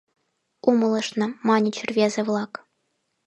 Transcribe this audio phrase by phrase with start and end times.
[0.69, 2.51] —Умылышна,— маньыч рвезе-влак.